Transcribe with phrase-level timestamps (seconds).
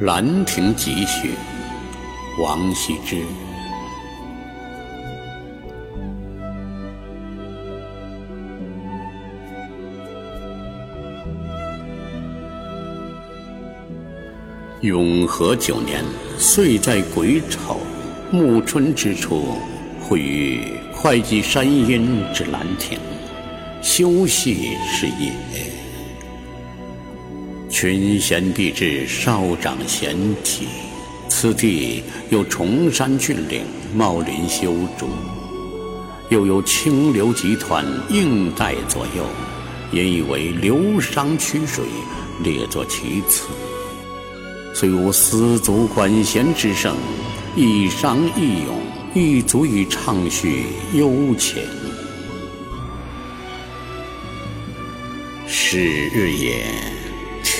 [0.04, 1.28] 《兰亭集序》
[2.42, 3.22] 王羲之。
[14.80, 16.02] 永和九年，
[16.38, 17.78] 岁在癸丑，
[18.32, 19.44] 暮春之初，
[20.00, 22.98] 会于会稽山阴之兰亭，
[23.80, 25.83] 休息是也。
[27.84, 30.66] 群贤毕至，少长咸体。
[31.28, 33.60] 此地有崇山峻岭，
[33.94, 35.06] 茂林修竹，
[36.30, 39.26] 又有清流集团映带左右，
[39.92, 41.84] 引以为流觞曲水，
[42.42, 43.48] 列作其次。
[44.72, 46.96] 虽无丝竹管弦之声，
[47.54, 48.80] 一觞一咏，
[49.14, 50.64] 亦足以畅叙
[50.94, 51.62] 幽情。
[55.46, 55.78] 是
[56.08, 56.64] 日也。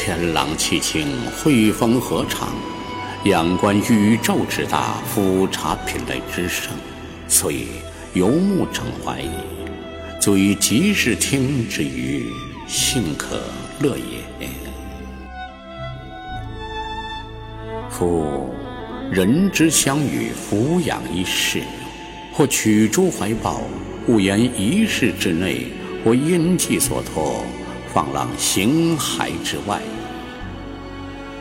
[0.04, 2.50] 天朗气清，惠风和畅，
[3.24, 6.74] 仰观宇宙之大，俯察品类之盛，
[7.26, 7.68] 所以
[8.12, 9.30] 游目骋怀矣。
[10.20, 12.26] 足以极视听之娱，
[12.66, 13.44] 幸可
[13.80, 14.46] 乐也。
[17.88, 18.52] 夫
[19.10, 21.62] 人之相与，抚养一世，
[22.30, 23.62] 或取诸怀抱，
[24.06, 25.68] 勿言一室之内，
[26.04, 27.42] 或因寄所托。
[27.94, 29.80] 放浪形骸之外，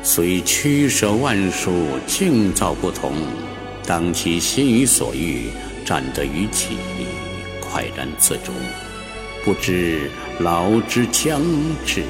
[0.03, 1.71] 虽曲舍万殊，
[2.05, 3.15] 境造不同，
[3.87, 5.47] 当其心于所欲，
[5.83, 6.77] 占得于己，
[7.59, 8.51] 快然自足，
[9.43, 11.41] 不知劳之将
[11.87, 12.03] 至。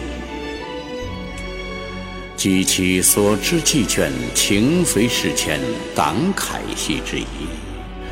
[2.35, 5.57] 及其所知既倦，情随事迁，
[5.95, 7.25] 感慨系之矣。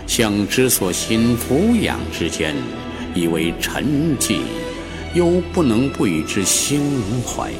[0.07, 2.55] 向之所心俯仰之间，
[3.13, 4.39] 以为沉寂。
[5.13, 6.81] 又不能不与之心
[7.25, 7.51] 怀。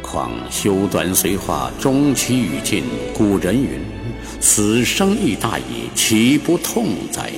[0.00, 2.84] 况修短随化，终其语尽。
[3.12, 3.80] 古人云
[4.40, 7.30] ：“此生亦大矣，岂不痛哉？”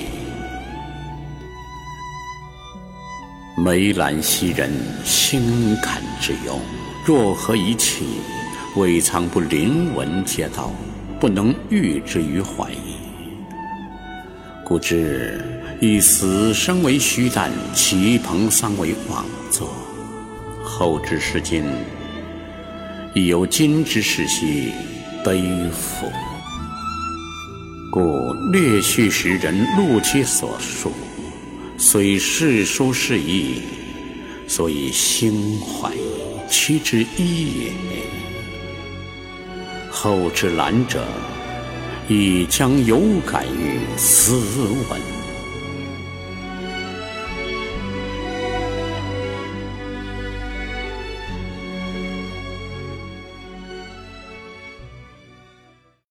[3.57, 4.71] 梅兰昔人，
[5.03, 6.59] 心感之忧，
[7.05, 8.05] 若何以启？
[8.75, 10.69] 未尝不临文嗟悼，
[11.19, 12.69] 不能喻之于怀。
[14.63, 15.43] 故知
[15.79, 19.69] 以死生为虚诞，其朋丧为妄作。
[20.63, 21.63] 后之视今，
[23.13, 24.71] 亦有今之视兮，
[25.23, 26.11] 悲夫！
[27.91, 30.91] 故略叙时人录其所述，
[31.77, 33.61] 虽世书事异，
[34.47, 35.91] 所以兴怀，
[36.49, 37.71] 其之一也。
[39.91, 41.05] 后之览者。
[42.09, 44.37] 亦将有感于斯
[44.89, 45.16] 文。